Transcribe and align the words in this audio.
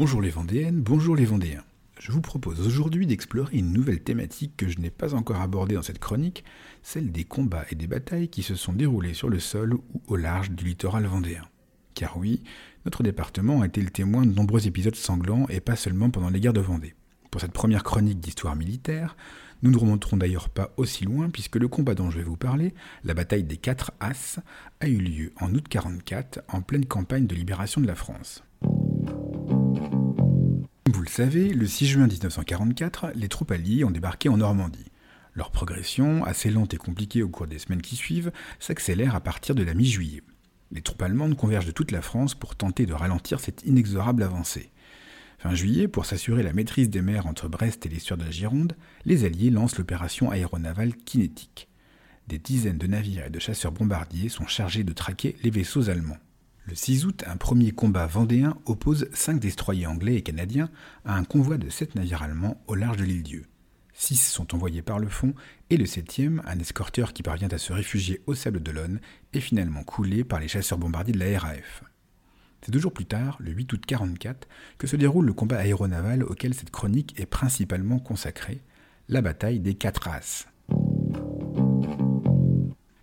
Bonjour 0.00 0.22
les 0.22 0.30
Vendéennes, 0.30 0.80
bonjour 0.80 1.14
les 1.14 1.26
Vendéens. 1.26 1.62
Je 1.98 2.10
vous 2.10 2.22
propose 2.22 2.66
aujourd'hui 2.66 3.06
d'explorer 3.06 3.58
une 3.58 3.70
nouvelle 3.70 4.00
thématique 4.00 4.56
que 4.56 4.66
je 4.66 4.78
n'ai 4.78 4.88
pas 4.88 5.12
encore 5.14 5.42
abordée 5.42 5.74
dans 5.74 5.82
cette 5.82 5.98
chronique, 5.98 6.42
celle 6.82 7.12
des 7.12 7.24
combats 7.24 7.66
et 7.70 7.74
des 7.74 7.86
batailles 7.86 8.30
qui 8.30 8.42
se 8.42 8.54
sont 8.54 8.72
déroulés 8.72 9.12
sur 9.12 9.28
le 9.28 9.38
sol 9.38 9.74
ou 9.74 10.02
au 10.06 10.16
large 10.16 10.52
du 10.52 10.64
littoral 10.64 11.04
vendéen. 11.04 11.42
Car 11.94 12.16
oui, 12.16 12.42
notre 12.86 13.02
département 13.02 13.60
a 13.60 13.66
été 13.66 13.82
le 13.82 13.90
témoin 13.90 14.24
de 14.24 14.32
nombreux 14.32 14.66
épisodes 14.66 14.96
sanglants 14.96 15.44
et 15.50 15.60
pas 15.60 15.76
seulement 15.76 16.08
pendant 16.08 16.30
les 16.30 16.40
guerres 16.40 16.54
de 16.54 16.60
Vendée. 16.60 16.94
Pour 17.30 17.42
cette 17.42 17.52
première 17.52 17.84
chronique 17.84 18.20
d'histoire 18.20 18.56
militaire, 18.56 19.18
nous 19.62 19.70
ne 19.70 19.76
remonterons 19.76 20.16
d'ailleurs 20.16 20.48
pas 20.48 20.72
aussi 20.78 21.04
loin 21.04 21.28
puisque 21.28 21.56
le 21.56 21.68
combat 21.68 21.94
dont 21.94 22.10
je 22.10 22.16
vais 22.16 22.24
vous 22.24 22.38
parler, 22.38 22.72
la 23.04 23.12
bataille 23.12 23.44
des 23.44 23.58
Quatre 23.58 23.92
As, 24.00 24.40
a 24.80 24.88
eu 24.88 24.96
lieu 24.96 25.32
en 25.38 25.52
août 25.52 25.68
44 25.68 26.40
en 26.48 26.62
pleine 26.62 26.86
campagne 26.86 27.26
de 27.26 27.34
libération 27.34 27.82
de 27.82 27.86
la 27.86 27.96
France. 27.96 28.42
Vous 31.00 31.06
le 31.06 31.10
savez, 31.10 31.48
le 31.48 31.66
6 31.66 31.86
juin 31.86 32.06
1944, 32.06 33.12
les 33.14 33.28
troupes 33.30 33.52
alliées 33.52 33.84
ont 33.84 33.90
débarqué 33.90 34.28
en 34.28 34.36
Normandie. 34.36 34.92
Leur 35.32 35.50
progression, 35.50 36.22
assez 36.24 36.50
lente 36.50 36.74
et 36.74 36.76
compliquée 36.76 37.22
au 37.22 37.30
cours 37.30 37.46
des 37.46 37.58
semaines 37.58 37.80
qui 37.80 37.96
suivent, 37.96 38.30
s'accélère 38.58 39.14
à 39.14 39.20
partir 39.20 39.54
de 39.54 39.62
la 39.62 39.72
mi-juillet. 39.72 40.20
Les 40.70 40.82
troupes 40.82 41.00
allemandes 41.00 41.38
convergent 41.38 41.64
de 41.64 41.70
toute 41.70 41.90
la 41.90 42.02
France 42.02 42.34
pour 42.34 42.54
tenter 42.54 42.84
de 42.84 42.92
ralentir 42.92 43.40
cette 43.40 43.62
inexorable 43.64 44.22
avancée. 44.22 44.72
Fin 45.38 45.54
juillet, 45.54 45.88
pour 45.88 46.04
s'assurer 46.04 46.42
la 46.42 46.52
maîtrise 46.52 46.90
des 46.90 47.00
mers 47.00 47.26
entre 47.26 47.48
Brest 47.48 47.86
et 47.86 47.88
les 47.88 47.96
de 47.96 48.22
la 48.22 48.30
Gironde, 48.30 48.76
les 49.06 49.24
Alliés 49.24 49.48
lancent 49.48 49.78
l'opération 49.78 50.30
aéronavale 50.30 50.94
kinétique. 50.94 51.70
Des 52.28 52.38
dizaines 52.38 52.76
de 52.76 52.86
navires 52.86 53.24
et 53.24 53.30
de 53.30 53.38
chasseurs 53.38 53.72
bombardiers 53.72 54.28
sont 54.28 54.46
chargés 54.46 54.84
de 54.84 54.92
traquer 54.92 55.34
les 55.42 55.50
vaisseaux 55.50 55.88
allemands. 55.88 56.18
Le 56.66 56.74
6 56.74 57.06
août, 57.06 57.24
un 57.26 57.36
premier 57.36 57.72
combat 57.72 58.06
vendéen 58.06 58.56
oppose 58.66 59.08
cinq 59.12 59.40
destroyers 59.40 59.86
anglais 59.86 60.16
et 60.16 60.22
canadiens 60.22 60.70
à 61.04 61.16
un 61.16 61.24
convoi 61.24 61.58
de 61.58 61.68
sept 61.68 61.94
navires 61.94 62.22
allemands 62.22 62.62
au 62.66 62.74
large 62.74 62.98
de 62.98 63.04
l'île 63.04 63.22
Dieu. 63.22 63.46
Six 63.94 64.30
sont 64.30 64.54
envoyés 64.54 64.82
par 64.82 64.98
le 64.98 65.08
fond 65.08 65.34
et 65.68 65.76
le 65.76 65.86
septième, 65.86 66.42
un 66.46 66.58
escorteur 66.58 67.12
qui 67.12 67.22
parvient 67.22 67.48
à 67.48 67.58
se 67.58 67.72
réfugier 67.72 68.22
au 68.26 68.34
Sable 68.34 68.60
d'Olonne, 68.60 69.00
est 69.32 69.40
finalement 69.40 69.84
coulé 69.84 70.22
par 70.22 70.40
les 70.40 70.48
chasseurs 70.48 70.78
bombardiers 70.78 71.14
de 71.14 71.18
la 71.18 71.38
RAF. 71.38 71.82
C'est 72.62 72.70
deux 72.70 72.78
jours 72.78 72.92
plus 72.92 73.06
tard, 73.06 73.36
le 73.40 73.52
8 73.52 73.72
août 73.72 73.82
44, 73.86 74.46
que 74.78 74.86
se 74.86 74.96
déroule 74.96 75.26
le 75.26 75.32
combat 75.32 75.58
aéronaval 75.58 76.22
auquel 76.22 76.54
cette 76.54 76.70
chronique 76.70 77.18
est 77.18 77.26
principalement 77.26 77.98
consacrée, 77.98 78.60
la 79.08 79.22
bataille 79.22 79.60
des 79.60 79.74
Quatre 79.74 80.08
As. 80.08 80.46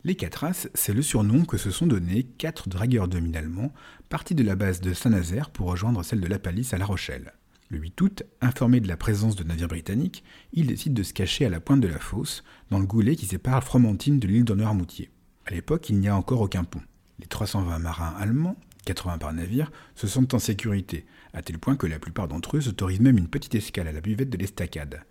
Les 0.08 0.16
quatre 0.16 0.45
As, 0.45 0.69
c'est 0.73 0.94
le 0.94 1.02
surnom 1.02 1.44
que 1.44 1.58
se 1.58 1.69
sont 1.69 1.86
donnés 1.86 2.23
quatre 2.23 2.69
dragueurs 2.69 3.09
de 3.09 3.19
mines 3.19 3.36
allemands 3.36 3.73
partis 4.08 4.36
de 4.36 4.44
la 4.44 4.55
base 4.55 4.80
de 4.80 4.94
Saint-Nazaire 4.94 5.49
pour 5.49 5.67
rejoindre 5.67 6.02
celle 6.02 6.22
de 6.22 6.27
la 6.27 6.39
Palisse 6.39 6.73
à 6.73 6.77
La 6.77 6.86
Rochelle. 6.86 7.33
Le 7.67 7.77
8 7.80 7.99
août, 7.99 8.23
informé 8.39 8.80
de 8.80 8.88
la 8.88 8.95
présence 8.95 9.36
de 9.36 9.44
navires 9.44 9.67
britanniques, 9.67 10.23
ils 10.53 10.67
décident 10.67 10.95
de 10.95 11.03
se 11.03 11.11
cacher 11.11 11.45
à 11.45 11.49
la 11.49 11.59
pointe 11.59 11.81
de 11.81 11.89
la 11.89 11.99
fosse, 11.99 12.45
dans 12.72 12.80
le 12.80 12.86
goulet 12.86 13.17
qui 13.17 13.25
sépare 13.25 13.66
Fromentine 13.66 14.17
de 14.17 14.27
l'île 14.30 14.45
d'Honneur-Moutier. 14.45 15.11
À 15.45 15.52
l'époque, 15.52 15.89
il 15.89 15.99
n'y 15.99 16.08
a 16.08 16.16
encore 16.16 16.39
aucun 16.39 16.64
pont. 16.64 16.83
Les 17.19 17.27
320 17.27 17.77
marins 17.77 18.16
allemands, 18.17 18.55
80 18.86 19.17
par 19.17 19.33
navire, 19.33 19.73
se 19.95 20.08
sentent 20.08 20.33
en 20.33 20.39
sécurité, 20.39 21.05
à 21.33 21.42
tel 21.42 21.59
point 21.59 21.75
que 21.75 21.86
la 21.86 21.99
plupart 21.99 22.30
d'entre 22.30 22.55
eux 22.55 22.61
s'autorisent 22.61 23.02
même 23.02 23.17
une 23.17 23.27
petite 23.27 23.55
escale 23.55 23.89
à 23.89 23.92
la 23.92 23.99
buvette 23.99 24.30
de 24.30 24.38
l'estacade. 24.38 25.02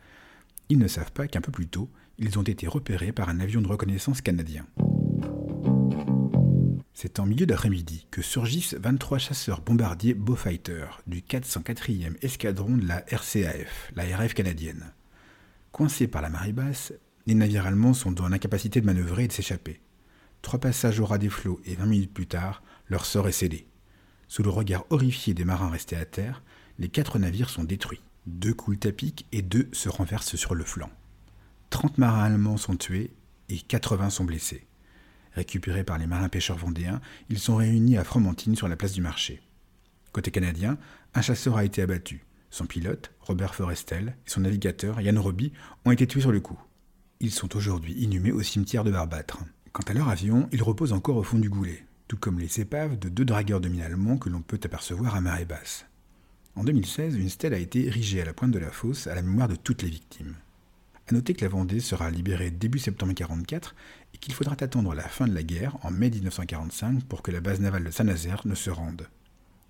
Ils 0.69 0.79
ne 0.79 0.89
savent 0.89 1.13
pas 1.13 1.29
qu'un 1.29 1.41
peu 1.41 1.53
plus 1.53 1.69
tôt, 1.69 1.89
ils 2.19 2.39
ont 2.39 2.43
été 2.43 2.67
repérés 2.67 3.13
par 3.13 3.29
un 3.29 3.41
avion 3.41 3.61
de 3.61 3.69
reconnaissance 3.69 4.21
canadien. 4.21 4.67
C'est 6.93 7.21
en 7.21 7.27
milieu 7.27 7.47
d'après-midi 7.47 8.07
que 8.11 8.23
surgissent 8.23 8.75
23 8.75 9.19
chasseurs 9.19 9.61
bombardiers 9.61 10.15
Beaufighter 10.15 10.87
du 11.07 11.21
404e 11.21 12.17
escadron 12.23 12.79
de 12.79 12.87
la 12.87 13.05
RCAF, 13.07 13.93
la 13.95 14.05
RF 14.05 14.35
canadienne. 14.35 14.93
Coincés 15.73 16.09
par 16.09 16.23
la 16.23 16.31
marée 16.31 16.53
basse, 16.53 16.95
les 17.27 17.35
navires 17.35 17.67
allemands 17.67 17.93
sont 17.93 18.13
dans 18.13 18.29
l'incapacité 18.29 18.81
de 18.81 18.87
manœuvrer 18.87 19.25
et 19.25 19.29
de 19.29 19.33
s'échapper. 19.33 19.81
Trois 20.43 20.59
passages 20.59 20.99
au 20.99 21.07
ras 21.07 21.19
des 21.19 21.29
flots 21.29 21.61
et 21.65 21.75
20 21.75 21.87
minutes 21.87 22.15
plus 22.15 22.27
tard, 22.27 22.63
leur 22.89 23.05
sort 23.05 23.29
est 23.29 23.33
scellé. 23.33 23.67
Sous 24.27 24.43
le 24.43 24.51
regard 24.51 24.87
horrifié 24.91 25.35
des 25.35 25.45
marins 25.45 25.71
restés 25.71 25.97
à 25.97 26.07
terre, 26.07 26.43
les 26.79 26.89
quatre 26.89 27.19
navires 27.19 27.51
sont 27.51 27.65
détruits. 27.65 28.03
Deux 28.27 28.55
coulent 28.55 28.79
à 28.85 28.91
pic 28.91 29.27
et 29.31 29.43
deux 29.43 29.69
se 29.73 29.89
renversent 29.89 30.35
sur 30.35 30.55
le 30.57 30.65
flanc. 30.65 30.91
30 31.71 31.99
marins 31.99 32.25
allemands 32.25 32.57
sont 32.57 32.77
tués 32.77 33.13
et 33.49 33.59
80 33.59 34.11
sont 34.11 34.25
blessés. 34.25 34.67
Récupérés 35.33 35.85
par 35.85 35.99
les 35.99 36.09
marins 36.09 36.29
pêcheurs 36.29 36.57
vendéens, 36.57 37.01
ils 37.29 37.39
sont 37.39 37.57
réunis 37.57 37.99
à 37.99 38.05
Fromentine 38.05 38.57
sur 38.57 38.67
la 38.67 38.77
place 38.77 38.95
du 38.95 39.01
marché. 39.01 39.43
Côté 40.13 40.31
canadien, 40.31 40.77
un 41.15 41.23
chasseur 41.23 41.57
a 41.57 41.65
été 41.65 41.83
abattu. 41.83 42.25
Son 42.51 42.67
pilote, 42.67 43.13
Robert 43.21 43.55
Forestel, 43.55 44.17
et 44.27 44.31
son 44.31 44.41
navigateur, 44.41 45.01
Yann 45.01 45.19
Roby, 45.19 45.53
ont 45.85 45.91
été 45.91 46.07
tués 46.07 46.23
sur 46.23 46.33
le 46.33 46.41
coup. 46.41 46.59
Ils 47.21 47.33
sont 47.33 47.55
aujourd'hui 47.55 47.93
inhumés 47.93 48.33
au 48.33 48.43
cimetière 48.43 48.83
de 48.83 48.91
Barbâtre. 48.91 49.45
Quant 49.73 49.85
à 49.87 49.93
leur 49.93 50.09
avion, 50.09 50.49
il 50.53 50.63
repose 50.63 50.93
encore 50.93 51.17
au 51.17 51.23
fond 51.23 51.39
du 51.39 51.51
goulet, 51.51 51.85
tout 52.09 52.17
comme 52.17 52.41
les 52.41 52.61
épaves 52.61 52.99
de 52.99 53.09
deux 53.09 53.25
dragueurs 53.25 53.61
de 53.61 53.69
mine 53.69 53.83
allemands 53.83 54.17
que 54.17 54.31
l'on 54.31 54.41
peut 54.41 54.61
apercevoir 54.65 55.15
à 55.15 55.21
marée 55.21 55.45
basse. 55.45 55.87
En 56.57 56.65
2016, 56.65 57.17
une 57.17 57.29
stèle 57.29 57.53
a 57.53 57.59
été 57.59 57.85
érigée 57.85 58.23
à 58.23 58.25
la 58.25 58.33
pointe 58.33 58.51
de 58.51 58.59
la 58.59 58.71
fosse 58.71 59.07
à 59.07 59.15
la 59.15 59.21
mémoire 59.21 59.47
de 59.47 59.57
toutes 59.57 59.83
les 59.83 59.91
victimes. 59.91 60.35
A 61.07 61.15
noter 61.15 61.35
que 61.35 61.45
la 61.45 61.51
Vendée 61.51 61.81
sera 61.81 62.11
libérée 62.11 62.51
début 62.51 62.79
septembre 62.79 63.11
1944 63.11 63.77
et 64.15 64.19
qu'il 64.19 64.33
faudra 64.33 64.57
attendre 64.59 64.95
la 64.95 65.07
fin 65.07 65.29
de 65.29 65.35
la 65.35 65.43
guerre, 65.43 65.77
en 65.83 65.91
mai 65.91 66.09
1945, 66.09 67.05
pour 67.05 67.21
que 67.21 67.31
la 67.31 67.41
base 67.41 67.61
navale 67.61 67.85
de 67.85 67.91
Saint-Nazaire 67.91 68.41
ne 68.47 68.55
se 68.55 68.71
rende. 68.71 69.07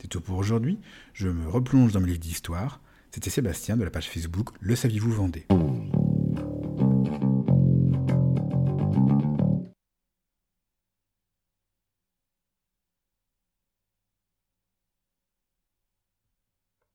C'est 0.01 0.07
tout 0.07 0.21
pour 0.21 0.39
aujourd'hui, 0.39 0.79
je 1.13 1.29
me 1.29 1.49
replonge 1.49 1.93
dans 1.93 2.01
mes 2.01 2.07
livres 2.07 2.21
d'histoire. 2.21 2.81
C'était 3.11 3.31
Sébastien 3.31 3.77
de 3.77 3.85
la 3.85 3.91
page 3.91 4.09
Facebook 4.09 4.51
Le 4.61 4.77
Saviez-vous 4.77 5.13
Vendée? 5.13 5.47